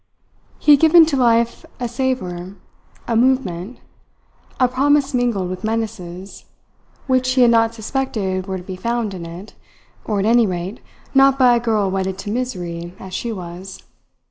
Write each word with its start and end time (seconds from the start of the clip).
He 0.57 0.71
had 0.71 0.79
given 0.81 1.05
to 1.05 1.15
life 1.15 1.63
a 1.79 1.87
savour, 1.87 2.55
a 3.07 3.15
movement, 3.15 3.77
a 4.59 4.67
promise 4.67 5.13
mingled 5.13 5.47
with 5.51 5.63
menaces, 5.63 6.45
which 7.05 7.27
she 7.27 7.41
had 7.43 7.51
not 7.51 7.75
suspected 7.75 8.47
were 8.47 8.57
to 8.57 8.63
be 8.63 8.75
found 8.75 9.13
in 9.13 9.27
it 9.27 9.53
or, 10.03 10.17
at 10.19 10.25
any 10.25 10.47
rate, 10.47 10.79
not 11.13 11.37
by 11.37 11.55
a 11.55 11.59
girl 11.59 11.91
wedded 11.91 12.17
to 12.17 12.31
misery 12.31 12.95
as 12.99 13.13
she 13.13 13.31
was. 13.31 13.83